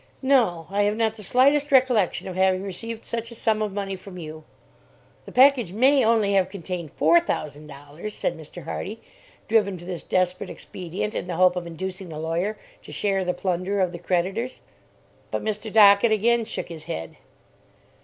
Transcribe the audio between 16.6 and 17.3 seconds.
his head.